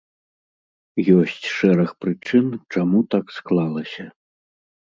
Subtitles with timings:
[1.17, 2.45] Ёсць шэраг прычын,
[2.77, 4.11] чаму так склалася.